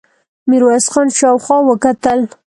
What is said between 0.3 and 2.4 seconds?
ميرويس خان شاوخوا وکتل.